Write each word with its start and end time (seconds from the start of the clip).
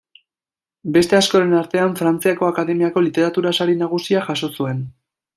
Beste 0.93 1.17
askoren 1.17 1.51
artean, 1.59 1.93
Frantziako 1.99 2.47
Akademiako 2.53 3.03
literatura-sari 3.09 3.75
nagusia 3.83 4.23
jaso 4.31 4.51
zuen. 4.61 4.81